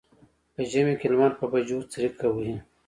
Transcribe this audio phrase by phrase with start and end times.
[0.53, 2.55] په ژمي کې لمر په بجو څریکه وهي.